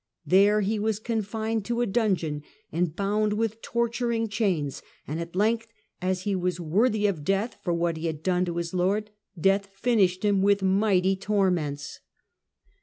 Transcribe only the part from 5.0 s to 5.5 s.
and at